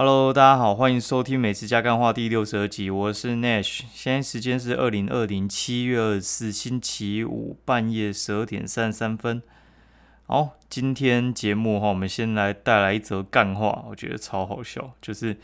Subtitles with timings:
[0.00, 9.42] Hello，大家好，欢迎收听《美食加干话》第六十二集，我是 Nash，现在时间是二零二零七月二十四星期五半夜十二点三十三分。
[10.24, 15.36] 好，今天节目哈，我们先来带来一则干话，我觉得超好笑，就是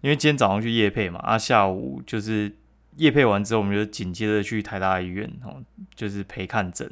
[0.00, 2.56] 因为今天早上去夜配嘛，啊，下午就是
[2.96, 5.62] 夜配完之后，我们就紧接着去台大医院哦，
[5.94, 6.90] 就是陪看诊。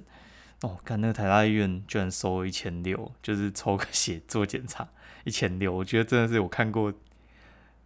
[0.60, 4.86] 哦，看那个台大医院居然收一千六，就是抽个血做检查。
[5.28, 6.92] 一千六，我觉得真的是我看过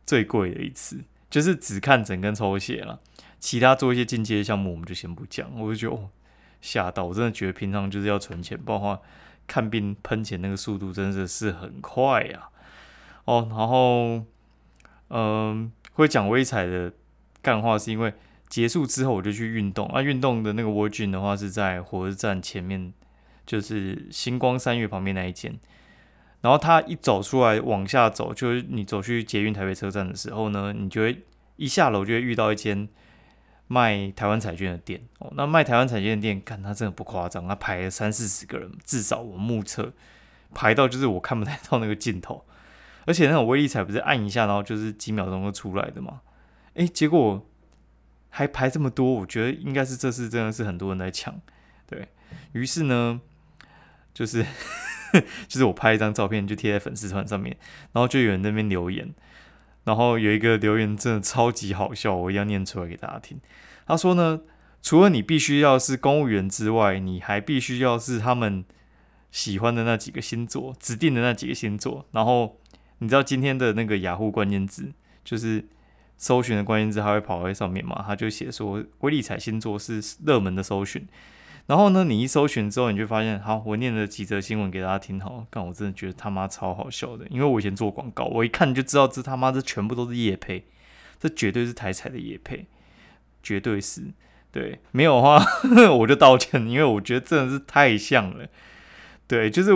[0.06, 3.00] 最贵的一次，就是只看整根抽血了，
[3.40, 5.50] 其他做一些进阶项目我们就先不讲。
[5.60, 6.08] 我就觉得哦，
[6.60, 9.00] 吓到，我真的觉得平常就是要存钱，不然的话
[9.48, 12.48] 看病喷钱那个速度真的是很快呀。
[13.24, 14.24] 哦，然后
[15.08, 16.92] 嗯，会讲微彩的
[17.42, 18.14] 干话是因为
[18.48, 22.92] 结束之后我就去运动啊，运动的那个 Virgin 的话是在火车站前面，
[23.44, 25.58] 就是星光三月旁边那一间。
[26.42, 31.24] 然后他一走出来往下走，就是你走去捷运台北车站的时候呢，你就会
[31.56, 32.86] 一下楼就会遇到一间
[33.68, 35.32] 卖台湾彩券的店哦。
[35.34, 39.92] 那卖台湾彩券的店，看他真的不夸张，他排了三四十个人，至少我目测
[40.52, 42.44] 排到就是我看不太到那个尽头。
[43.04, 46.20] 而且那种威力彩不是按一下，然后就是几秒钟就出来的嘛？
[46.74, 47.44] 诶，结果
[48.30, 51.40] 还排这么多，我觉得应该是这次真的是很多人在抢。
[51.86, 52.08] 对
[52.52, 53.20] 于是呢，
[54.14, 54.46] 就是。
[55.46, 57.54] 就是我拍一张照片就贴在粉丝团上面，
[57.92, 59.12] 然后就有人那边留言，
[59.84, 63.38] 然后有一个留言真的超级好笑，我一定要念出来给大家听。
[63.86, 64.40] 他说呢，
[64.80, 68.64] 除了你必须要是公务员之外，你还必须要是他们
[69.30, 72.06] 喜欢的那几个星座，指定的那几个星座。
[72.12, 72.58] 然后
[73.00, 75.68] 你知道今天的那个雅虎关键字，就是
[76.16, 78.02] 搜寻的关键字，它会跑在上面嘛？
[78.06, 81.06] 他就写说，威力彩星座是热门的搜寻。
[81.66, 90.64] 然后呢，你一搜寻之后，你就发现，好，我念了几则新闻给大家听，好，但我真的觉得他妈超好笑的，因为我以前做广告，我一看就知道这他妈这全部都是叶配，
[91.20, 92.66] 这绝对是台彩的叶配，
[93.42, 94.02] 绝对是，
[94.50, 95.42] 对，没有的话
[95.98, 98.48] 我就道歉，因为我觉得真的是太像了，
[99.28, 99.72] 对，就是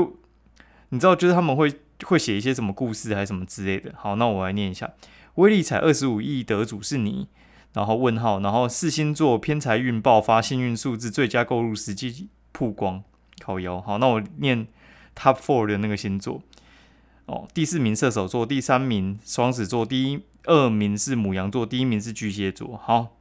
[0.89, 1.73] 你知道，就是他们会
[2.05, 4.93] 会写一些什么故事还是什么之类的，好，那我来念一下，
[5.37, 7.29] 威力彩二十五亿得主是你。
[7.73, 13.03] 然后问号，然后四星座偏财运爆发，幸运数字最佳购入时机曝光，
[13.41, 13.81] 靠腰。
[13.81, 14.67] 好，那我念
[15.15, 16.43] top four 的那个星座。
[17.27, 22.77] 哦，第四名射手座，第三名双子座，第一二名是母羊座，第一名是巨蟹座。
[22.77, 23.17] 好，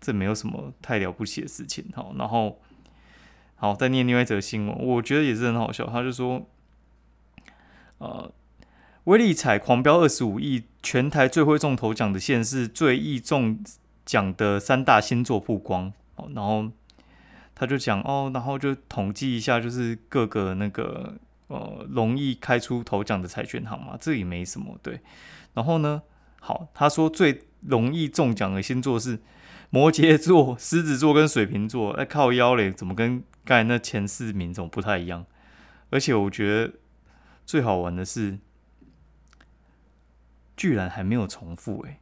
[0.00, 1.86] 这没有什么太了不起的事情。
[1.94, 2.60] 好，然后
[3.56, 5.86] 好再念另外一则新闻，我觉得也是很好笑。
[5.86, 6.46] 他就说，
[7.96, 8.30] 呃，
[9.08, 13.58] 威力彩狂飙二十五亿，全台最会中头奖的县市最易中。
[14.08, 16.66] 奖的三大星座曝光哦，然后
[17.54, 25.00] 他就讲哦，然后就统计一下，就是各个那个呃容易开出头奖的彩券行嘛，这也没什么对。
[25.52, 26.00] 然后呢，
[26.40, 29.18] 好，他说最容易中奖的星座是
[29.68, 35.26] 摩羯座、 狮子座跟水瓶座，哎靠腰嘞，怎么跟刚才那前四名怎么不太一样？
[35.90, 36.72] 而且我觉得
[37.44, 38.38] 最好玩的是，
[40.58, 42.00] 居然还没有重复，哎，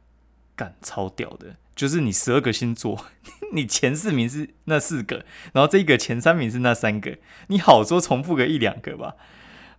[0.55, 1.55] 干超屌的。
[1.75, 3.05] 就是你十二个星座，
[3.53, 5.23] 你前四名是那四个，
[5.53, 7.19] 然后这个前三名是那三个，
[7.49, 9.15] 你好说重复个一两个吧，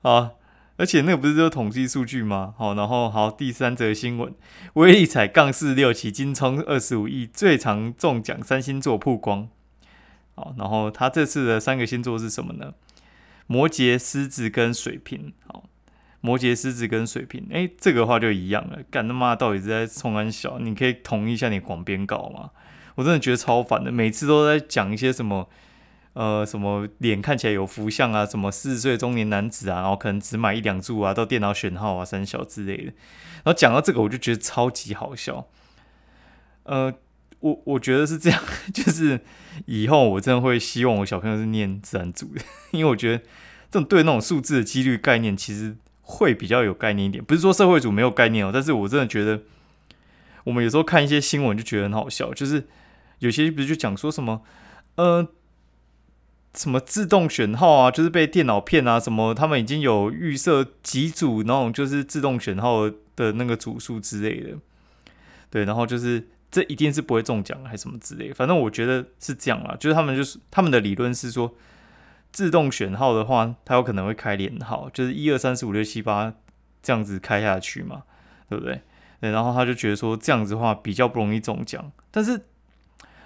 [0.02, 0.30] 啊，
[0.76, 2.54] 而且那个不是就统计数据吗？
[2.56, 4.32] 好，然后好第三则新闻，
[4.74, 9.48] 威力彩杠四六起金冲二十五亿，最长中奖三星座曝光，
[10.36, 12.74] 好，然后他这次的三个星座是什么呢？
[13.48, 15.67] 摩羯、狮子跟水瓶，好。
[16.20, 18.78] 摩羯、狮子跟水瓶，哎，这个话就一样了。
[18.90, 20.58] 干他妈到底是在冲安小？
[20.58, 22.50] 你可以同意一下你广编稿吗？
[22.96, 25.48] 我真的觉得超烦的，每次都在讲一些什么，
[26.14, 32.84] 呃，什么脸看起来有福相啊，什么四十岁中年男子啊，然后可能只买一两注啊，到电脑选号啊、三小之类的。
[32.84, 35.46] 然后讲到这个，我就觉得超级好笑。
[36.64, 36.92] 呃，
[37.38, 38.42] 我我觉得是这样，
[38.74, 39.20] 就是
[39.66, 42.42] 以后我真的会希望我小朋友是念自然组的，
[42.72, 43.18] 因为我觉得
[43.70, 45.76] 这种对那种数字的几率概念，其实。
[46.10, 49.42] 会比较有概念一点，不是说社会组没有概念哦，但是我真的觉得，
[50.44, 52.66] 我们有时候看一些新闻就觉得很好笑，就是
[53.18, 54.42] 有些不是就讲说什么，
[54.94, 55.28] 呃，
[56.54, 64.56] 什么自动选号啊，就是被电脑骗啊，什么他们已经有预设几组那种就是自动选号的那个组数之类的，
[65.50, 71.54] 对，然后就是这一定是不会中奖还是什么之类，反正我觉得是这样啊，就是他们就是他们的理论是说。
[72.32, 76.34] 自动选号的话，它有可能会开连号，就是一二三四五六七八
[76.82, 78.02] 这样子开下去嘛，
[78.48, 78.82] 对不对？
[79.20, 81.90] 对，然后他就觉得说这样子的话比较不容易中奖。
[82.10, 82.42] 但是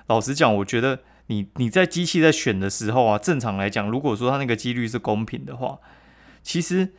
[0.06, 5.78] 老实讲，我觉得你你在机器在选的时候啊，正常来讲，如果说它那个几率是公平的话，
[6.43, 6.94] 其实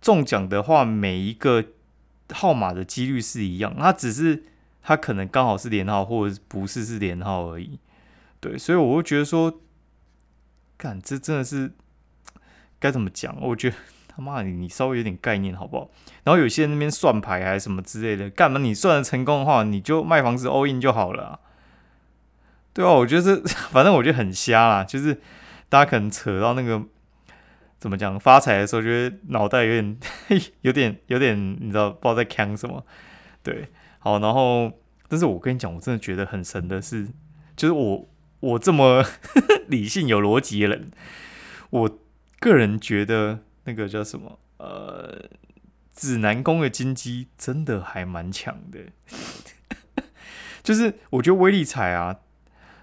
[0.00, 1.64] 中奖的话，每一个
[2.30, 4.44] 号码的几率是一样，它只是
[4.82, 7.80] 它可能刚好是连号，或者不是是连号而已。
[8.38, 9.60] 对，所以我会觉得说，
[10.78, 11.72] 干这真的是
[12.80, 13.36] 该怎么讲？
[13.42, 13.76] 我觉得
[14.06, 15.90] 他妈你你稍微有点概念好不好？
[16.24, 21.40] 然后有些人那边算牌还是什么之类的，干嘛你算的成功的话，你就卖房子 all in 就好了。
[22.72, 25.20] 对啊，我觉得这 反正我觉得很瞎啦，就是
[25.68, 26.80] 大家可能扯到那个
[27.78, 29.98] 怎么讲发财的时候，觉得脑袋有点
[30.62, 32.84] 有点有点，你知道不知道在扛什么？
[33.42, 34.70] 对，好，然后
[35.08, 37.08] 但是我跟你讲，我真的觉得很神的是，
[37.56, 38.08] 就是我
[38.40, 39.04] 我这么
[39.68, 40.90] 理性有逻辑的人，
[41.70, 41.98] 我
[42.38, 45.28] 个人觉得那个叫什么呃
[45.94, 48.80] 指南宫的金鸡真的还蛮强的，
[50.62, 52.18] 就是我觉得威力彩啊。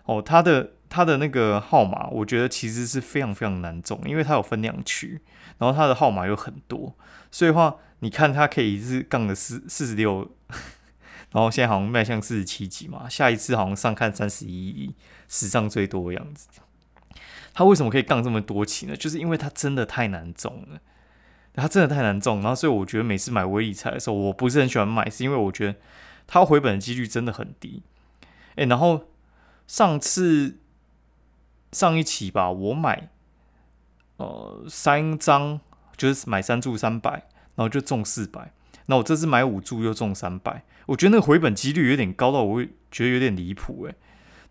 [0.06, 5.20] 哦，它的它的那个号码，我觉得其实是非常非常难中，因为它有分两区，
[5.58, 6.96] 然后它的号码有很多，
[7.32, 10.30] 所以话你看它可以是杠的四四十六，
[11.36, 14.96] 然后现在好像迈向四十七级嘛，下一次好像上看三十一亿，
[15.28, 16.48] 史上最多的样子。
[17.54, 18.96] 它为什么可以杠这么多期呢？
[18.96, 20.80] 就是因为它真的太难中了，
[21.54, 25.76] 它真的太难中，然后所以我觉得每次买威力彩的时候，我不是很喜欢买，是因为我觉得
[26.26, 27.84] 它回本的几率真的很低。
[28.56, 29.10] 诶，然后。
[29.68, 30.60] 上次
[31.72, 33.10] 上一期吧，我买
[34.18, 35.60] 呃三张，
[35.98, 37.12] 就是买三注三百，
[37.56, 38.54] 然后就中四百。
[38.88, 43.96] 那我这次买五注又中三百，我觉得那个回本几率有点高到我会觉得有点离谱诶。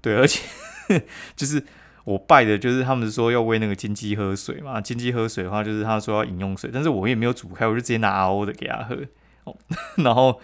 [0.00, 0.42] 对，而且
[1.36, 1.64] 就是
[2.04, 8.96] 我拜的，就是他们说要喂那个金鸡喝水嘛，金鸡喝水的话就是他说要饮用水，但是我也没有煮开，我就直接拿 RO 的给他喝，
[9.44, 9.56] 哦，
[10.04, 10.40] 然后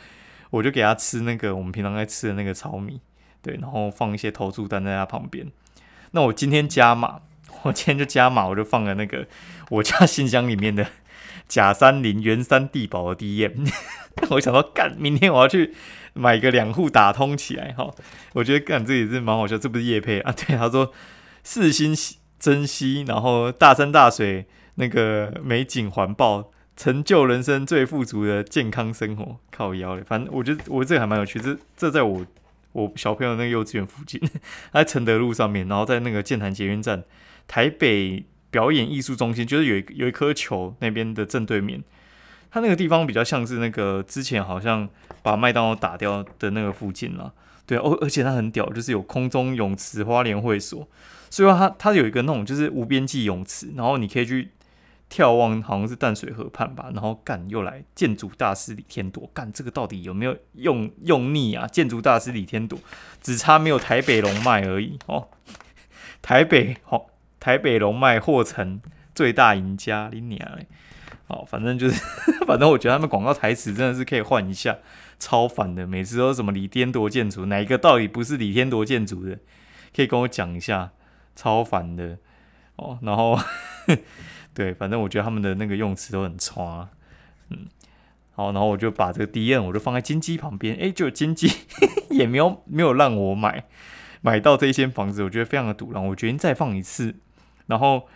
[0.50, 3.00] 我就给他吃那个我们平常在吃的那个糙米。
[3.43, 5.50] 对，然后放一些投注单在他旁边。
[6.10, 7.22] 那我今天加码，
[7.62, 9.26] 我今天就加码，我就放了那个
[9.70, 10.86] 我家信箱里面的
[11.50, 13.69] 假三林、原山地堡的 DM。
[14.31, 15.75] 我想说，干，明天我要去
[16.14, 17.91] 买个两户打通起来哈。
[18.35, 20.32] 我觉得干这也是蛮好笑，这不是叶配啊？
[20.32, 20.93] 对，他说
[21.43, 21.93] 四星
[22.38, 30.05] 珍惜，然后大山大水，那个美景环抱，成就人生最富足的健康生活，靠腰嘞。
[30.06, 32.25] 反正我觉得我这个还蛮有趣，这这在我。
[32.73, 34.20] 我小朋友那个幼稚园附近，
[34.73, 37.03] 在承德路上面，然后在那个建潭捷运站
[37.49, 41.82] 台北表演艺术中心，就是有一有一颗球那边的正对面，
[42.50, 44.88] 它那个地方比较像是那个之前好像
[45.23, 47.32] 把麦当劳打掉的那个附近了，
[47.67, 50.88] 对，而而且它很屌，就是有空中泳池、花莲会所，
[51.31, 54.50] 所以说它它有一个那种就是无边际泳池，然后你可以去。
[55.12, 61.67] 眺望好像是淡水河畔吧，然后干又来建筑大师李天铎，干这个到底有没有用用腻啊？
[61.67, 62.79] 建筑大师李天铎
[63.20, 65.26] 只差没有台北龙脉而已哦。
[66.23, 67.09] 台北好，
[67.40, 68.81] 台北龙脉或成
[69.14, 70.66] 最大赢家，你娘嘞！
[71.26, 72.00] 好，反正就是，
[72.46, 74.78] 反正我觉得他们广告台词真的是可以换一下，
[75.19, 75.87] 超烦的。
[75.87, 79.38] 每次都什么李天铎建筑，哪一个到底不是李天铎建筑的？
[79.96, 80.92] 可以跟我讲一下，
[81.34, 82.19] 超烦的
[82.76, 82.98] 哦。
[83.02, 83.37] 然后。
[84.52, 86.88] 对，反正我觉得他们的那个用词都很差，
[87.50, 87.66] 嗯，
[88.32, 91.48] 好，然后我就把这个 D N 我就放在金鸡旁边，哎，就金鸡
[92.10, 93.64] 也没有没有让我买
[94.20, 97.14] 买到这一间房子，我觉得非常的堵然后我决定再放一次，
[97.70, 98.06] 然后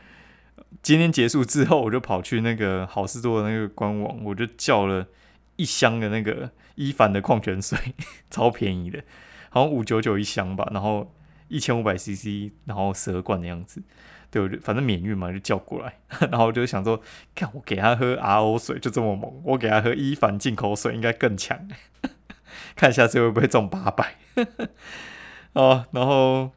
[0.82, 5.06] 今天结束之后，我就跑去那个好事多的那个官网，我就叫了
[5.56, 7.78] 一箱的那个伊凡的矿泉水，
[8.30, 9.02] 超便宜的，
[9.48, 11.14] 好像五九九一箱吧，然后
[11.48, 13.82] 一千五百 C C，然后十二罐的样子。
[14.30, 17.00] 对，反正免运嘛，就叫过来， 然后我就想说，
[17.36, 21.68] 看我给他喝 RO 水就这么猛，我给他喝伊凡进口水应该更强，
[22.74, 24.16] 看下次会不会中八百
[25.52, 25.86] 哦。
[25.92, 26.50] 然后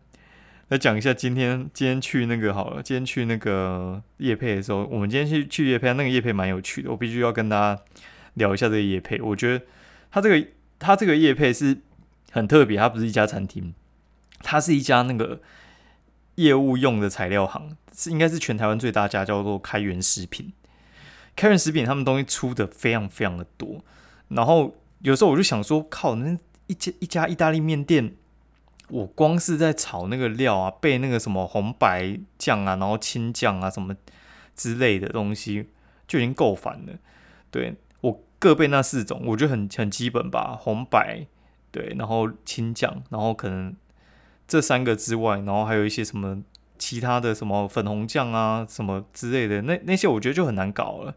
[0.70, 7.82] 来讲一下今天今天去那个好了，今天去那个叶配的时候，我们今天去去叶配，那个叶配蛮有趣的，我必须要跟大家
[8.36, 9.22] 聊一下这个叶配。
[9.22, 9.66] 我觉得
[10.12, 10.48] 他这个
[10.80, 11.78] 他这个叶配是
[12.32, 13.74] 很特别，它不是一家餐厅，
[14.40, 15.42] 它是一家那个。
[16.38, 20.54] 业务用的材料行是应该是全台湾最大家，叫做开源食品。
[21.36, 23.84] 开源食品他们东西出的非常非常的多，
[24.28, 28.14] 然后有时候我就想说，靠，那一家一家意大利面店，
[28.90, 33.96] 我光是在炒那个料啊，备那个什么红白酱啊，然后青酱啊什么
[34.56, 35.70] 之类的东西，
[36.08, 36.94] 就已经够烦了。
[37.52, 41.26] 对我各备那四种，我觉得很很基本吧，红白
[41.72, 43.76] 对，然后青酱，然后可能。
[44.50, 46.42] 这三个之外，然后还有一些什么
[46.78, 51.14] 其他的什么粉红酱啊什么之类的，那那些我觉得就很难搞了。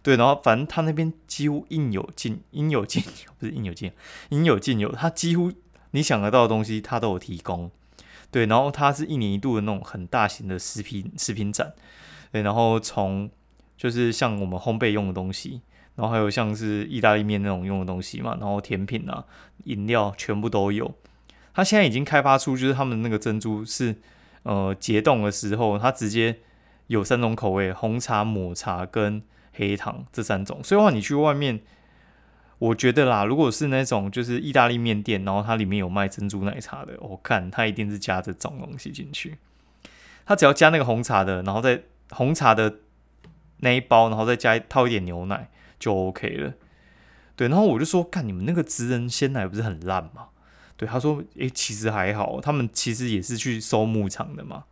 [0.00, 3.90] 对，然后反正他那边几乎应有尽应有尽有，不是应有尽
[4.28, 5.50] 应有尽有，他几乎
[5.92, 7.70] 你想得到的东西它都有提供。
[8.30, 11.72] 对，然后它是一年一度的那种很大型的食品食品展。
[12.30, 13.30] 对，然后从
[13.76, 15.62] 就是像我们烘焙用的东西，
[15.94, 19.24] 然后还有像是意大利面那种用的东西嘛，然后甜品啊、
[19.64, 20.94] 饮料全部都有。
[21.54, 23.96] 它现在已经开发出，就是他们那个珍珠是
[24.42, 26.38] 呃解冻的时候，它直接
[26.88, 29.22] 有三种口味：红茶、抹茶跟
[29.54, 30.62] 黑糖这三种。
[30.62, 31.60] 所以话，你去外面，
[32.58, 39.38] 我觉得啦，如果是那种就是意大利面店，然后它里面有卖珍珠奶茶的，我看它一定是加这种东西进去。
[40.26, 42.78] 它只要加那个红茶的，然后再红茶的
[43.58, 45.48] 那一包，然后再加套一点牛奶
[45.78, 46.54] 就 OK 了。
[47.36, 50.28] 对，然后我就说，看你们那个职人鲜奶不是很烂吗？
[50.76, 54.64] 对，他说：“诶，其实还好，他们其实也是去收牧场的嘛。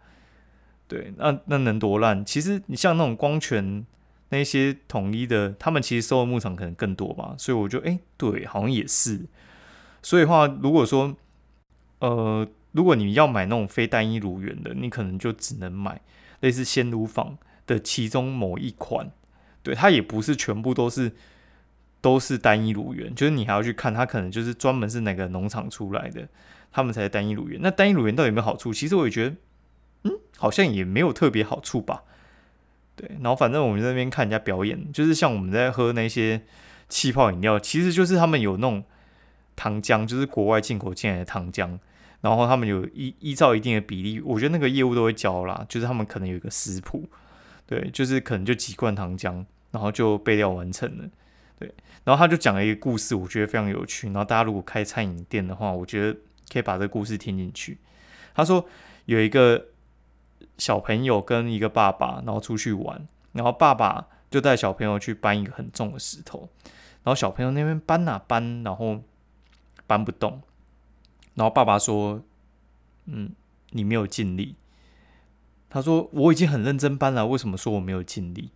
[0.88, 2.24] 对，那那能多烂？
[2.24, 3.84] 其实你像那种光泉
[4.28, 7.34] 那些统一的，他们其实收的牧场可能更多吧。
[7.38, 9.26] 所以我就诶，对，好像也是。
[10.02, 11.16] 所以话，如果说，
[12.00, 16.00] 呃，如果你要买那种非单一乳源的，你可能就只能买
[16.40, 19.10] 类似鲜乳坊的其中某一款。
[19.62, 21.12] 对，它也不是全部都是。”
[22.02, 26.28] 都是单一乳源，就是你还要去看它，可能就是专门是哪个农场出来的，
[26.70, 27.58] 他们才是单一乳源。
[27.60, 28.72] 那单一乳源到底有没有好处？
[28.72, 29.36] 其实我也觉得，
[30.04, 32.04] 嗯，好像也没有特别好处吧。
[32.96, 36.40] 对，然后反正我们那边看人家表演，就是像我们在喝那些
[36.88, 38.82] 气泡饮料，其实就是他们有那种
[39.54, 41.78] 糖浆，就是国外进口进来的糖浆，
[42.22, 47.08] 然后他们有依依照一定的比例，我觉得那个业务都会教啦，就是他们可能有一个食谱，
[47.66, 51.04] 对，就是可能就几罐糖浆，然后就备料完成了。
[51.58, 51.72] 对，
[52.04, 54.06] 然后他就讲了一个故事，我觉得非常有趣。
[54.08, 56.18] 然后大家如果开餐饮店的话，我觉得
[56.52, 57.78] 可以把这个故事听进去。
[58.34, 58.66] 他说
[59.06, 59.66] 有一个
[60.58, 66.48] 小朋友跟一个爸爸，然后出去玩，然后爸爸就带小朋友去搬一个很重的石头，
[67.02, 69.00] 然后小朋友那边搬啊搬，然后
[69.86, 70.40] 搬不动。
[71.34, 72.22] 然后爸爸说
[73.04, 73.32] ：“嗯，
[73.70, 74.56] 你没有尽力。”
[75.68, 78.50] 他说：“我已经很认真搬了，为什么说我没有尽力？”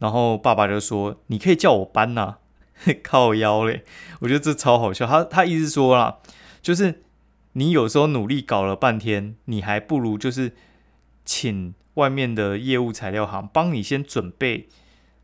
[0.00, 2.38] 然后爸爸就说：“你可以叫我搬呐，
[3.04, 3.84] 靠腰嘞。”
[4.20, 5.06] 我觉得这超好笑。
[5.06, 6.18] 他他意思说啦，
[6.60, 7.04] 就是
[7.52, 10.56] 你有时候努力搞了半天，你还不如就是
[11.26, 14.68] 请外面的业务材料行帮你先准备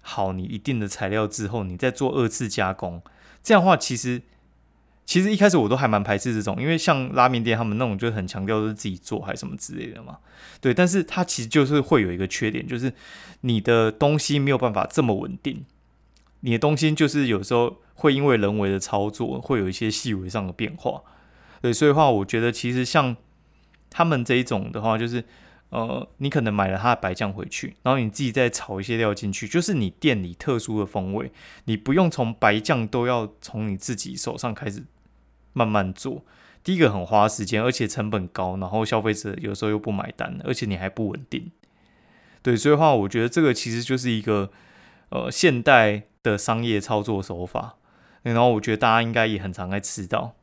[0.02, 3.00] 好你一定的材料之后，你再做二次加工。
[3.42, 4.20] 这样的话，其实。
[5.04, 10.18] 其实一开始我都还蛮排斥这种，因为像拉面店他们那种就很强调是自己做还是什么之类的嘛。
[10.60, 12.90] 对，但是它其实就是会有一个缺点，就是
[13.40, 15.66] 你的东西没有办法这么稳定，
[16.40, 21.02] 你的东西就是有时候会因为人为的操作会有一些细微上的变化。
[21.60, 23.14] 对，所以话我觉得其实像
[23.90, 25.24] 他们这一种的话，就是
[25.72, 31.32] 呃，你可能买了他的白酱回去，然后你自己再炒一些料进去，就是你店里特殊的风味，
[31.64, 34.84] 你不用从白酱都要从你自己手上开始。
[35.54, 36.24] 慢慢做，
[36.64, 41.50] 第一个很花时间，而且成本高，然后消费者有时候又不买单，而且你还不稳定。
[42.40, 44.50] 对，所以的话我觉得这个其实就是一个
[45.10, 47.76] 呃现代的商业操作手法。
[48.22, 50.36] 然后我觉得大家应该也很常在吃到，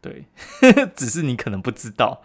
[0.00, 0.24] 对，
[0.96, 2.20] 只是你可能不知道。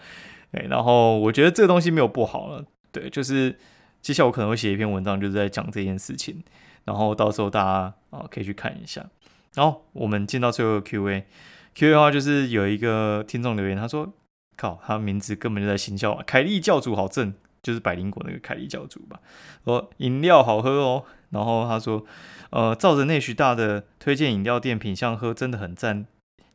[0.54, 2.64] 对，然后我觉得这个东西没有不好了。
[2.92, 3.58] 对，就是
[4.02, 6.44] 接下来我可能会写一篇文章，就是在讲这件事情。
[6.86, 9.10] 然后到时候大家啊可以去看一下。
[9.56, 11.26] 然后我们进到最后的 Q&A。
[11.74, 14.14] Q&A 的话就是有一个听众留言，他说
[14.56, 16.24] ：“靠，他名字根本就在行销啊！
[16.28, 17.34] 凯利教主好正，
[17.64, 19.20] 就是百灵果那个凯利教主吧？
[19.66, 21.06] 说饮料好喝哦。
[21.32, 22.06] 然后他说：
[22.52, 26.06] 呃，照着内许大的推荐饮料店品相喝，真的很赞。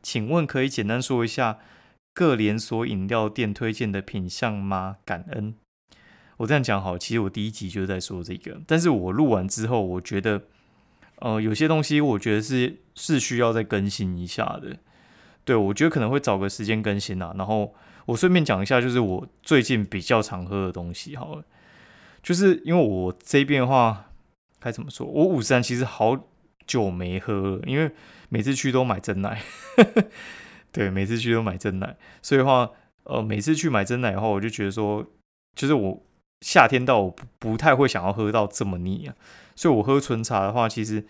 [0.01, 1.57] 请问可以简单说一下
[2.13, 4.97] 各连锁饮料店推荐的品相吗？
[5.05, 5.55] 感恩。
[6.37, 10.43] 我这样讲好，其实我第一集就在说这个，但是我录完之后，我觉得
[11.17, 14.77] 呃有些东西我觉得是是需要再更新一下的。”
[15.45, 17.33] 对，我觉得可能会找个时间更新啊。
[17.37, 17.73] 然后
[18.05, 21.43] 我顺便讲一下，就是我最近比较常喝的东西，好了，
[22.21, 24.11] 就是因为我这边的话，
[24.59, 25.07] 该怎么说？
[25.07, 26.29] 我五三其实好
[26.67, 27.91] 久没喝了，因为
[28.29, 29.41] 每次去都买真奶。
[30.71, 32.69] 对，每次去都买真奶，所以的话，
[33.03, 35.05] 呃，每次去买真奶的话，我就觉得说，
[35.55, 36.03] 就是我
[36.41, 39.15] 夏天到，我不不太会想要喝到这么腻啊。
[39.55, 41.05] 所以我喝纯茶的话，其实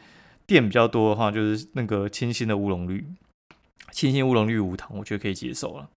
[0.48, 3.06] 店比较多的话，就是那个清新的乌龙绿。
[3.92, 5.90] 清新乌龙绿无糖，我觉得可以接受了。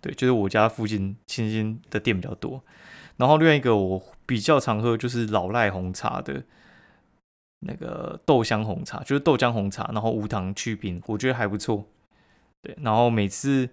[0.00, 2.62] 对，就是我家附近清新的店比较多。
[3.16, 6.42] 然后另外一个我比较常喝就是老赖红茶的
[7.60, 11.84] 那个豆香红茶，就是豆浆红茶，然后无糖去冰，我觉得还不错。
[12.62, 13.70] 对，然后每次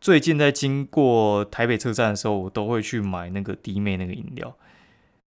[0.00, 4.56] 最近在经过台北车站的时候，我都会去买那个弟妹那个饮料。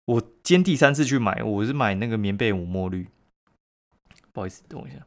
[0.07, 3.07] 我今天第三次去买，我是买那个棉被五墨绿。
[4.33, 4.99] 不好意思，等我一下。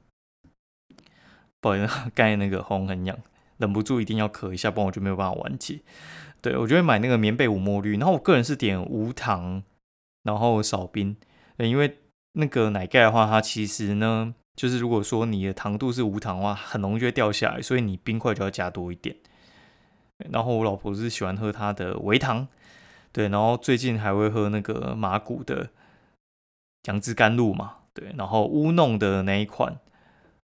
[1.60, 3.18] 不好意思， 刚才那个喉咙很痒，
[3.58, 5.80] 忍不住一定要咳一下，不然我就没有办法完结。
[6.42, 9.64] 对我就会买那个棉被五墨绿，然后我个人是点无糖，
[10.24, 11.16] 然后少冰。
[11.58, 12.00] 因为
[12.34, 19.16] 那个奶盖的话，它其实呢就是如果说你的糖度是无糖的话，很容易就会掉下来，所以你冰块就要加多一点。
[20.32, 22.48] 然后我老婆是喜欢喝它的微糖，
[23.12, 25.72] 对，然后最近还会喝那个马古的
[26.84, 29.80] 杨枝甘露嘛，对，然后乌弄的那一款，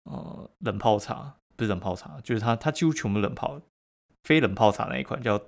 [0.05, 3.61] 呃，冷泡茶不是冷泡茶，就是它它几乎全部冷泡，
[4.25, 5.41] 非冷泡茶那一款叫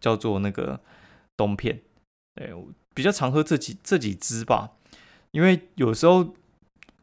[0.00, 0.80] 叫做那个
[1.36, 1.82] 冬片，
[2.36, 2.54] 对，
[2.94, 4.74] 比较常喝这几这几支吧，
[5.32, 6.34] 因为有时候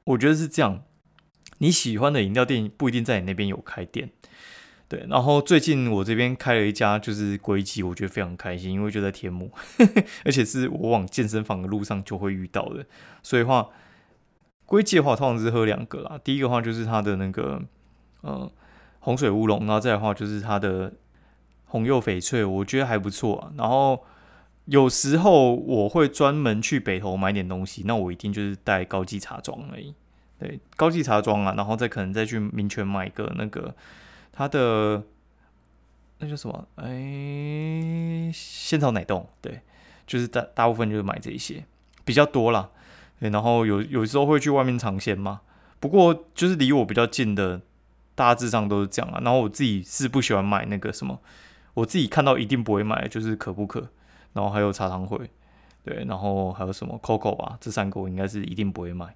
[0.05, 0.81] 我觉得是这样。
[1.59, 4.09] 你喜欢的饮料店不一定在你那边有开店，
[4.87, 5.05] 对。
[5.09, 9.51] 然后最近我这边开了一家，就是龟记，我觉得非常开心，因为就在天幕，
[10.25, 12.85] 而且是我往健身房的路上就会遇到的。
[13.21, 13.69] 所以话，
[14.65, 16.19] 龟记的话，通常是喝两个啦。
[16.23, 17.61] 第一个话就是它的那个
[18.21, 18.51] 呃
[18.99, 20.93] 洪水乌龙，然后再的话就是它的
[21.65, 23.51] 红柚翡翠，我觉得还不错啊。
[23.57, 24.03] 然后
[24.65, 29.93] 有时候我会专门去北投买点东西，那我一定就是带高级茶庄而已。
[30.43, 33.73] 对，高级茶庄啊，然后再可能再去民权买个那个
[34.33, 35.01] 它的
[36.17, 36.67] 那叫什么？
[36.75, 39.25] 哎，仙草奶冻。
[39.39, 39.61] 对，
[40.05, 41.63] 就是大大部分就是买这一些
[42.03, 42.69] 比较多啦。
[43.21, 45.39] 对，然后有有时候会去外面尝鲜嘛。
[45.79, 47.61] 不过就是离我比较近的，
[48.13, 49.21] 大致上都是这样啊。
[49.23, 51.21] 然后我自己是不喜欢买那个什么，
[51.73, 53.87] 我自己看到一定不会买，就是可不可，
[54.33, 55.29] 然后还有茶汤会，
[55.85, 59.15] 对，然后还有什么 Coco 吧，这三个我应该是一定不会买。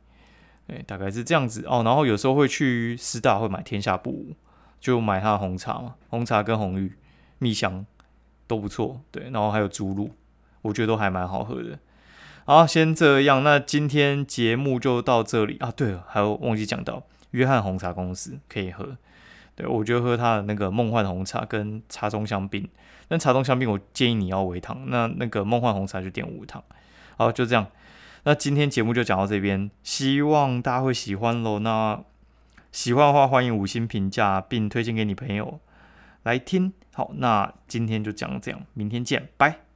[0.67, 1.81] 对，大概是这样子哦。
[1.85, 4.35] 然后有时候会去师大会买天下布，
[4.81, 6.93] 就买它的红茶嘛，红茶跟红玉
[7.39, 7.85] 蜜香
[8.47, 8.99] 都不错。
[9.09, 10.11] 对，然后还有猪露，
[10.61, 11.79] 我觉得都还蛮好喝的。
[12.43, 15.71] 好，先这样，那今天节目就到这里啊。
[15.71, 18.97] 对了，还有忘记讲到约翰红茶公司可以喝。
[19.55, 22.67] 对，我觉得喝它的那个梦幻红茶跟茶中香槟，
[23.07, 26.61] 但茶中香槟我建议你要微糖，那那个梦幻红茶就点无糖。
[27.17, 27.65] 好，就这样。
[28.27, 31.59] 那今天节目就讲到这边，希望大家会喜欢喽。
[31.59, 32.03] 那
[32.73, 35.61] 喜欢的话，欢迎五星评价，并推荐给你朋友
[36.23, 36.73] 来听。
[36.93, 39.66] 好，那今天就讲这样，明天见，拜。